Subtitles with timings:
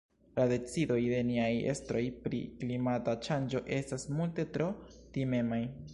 [0.37, 4.73] La decidoj de niaj estroj pri klimata ŝanĝo estas multe tro
[5.19, 5.65] timemaj.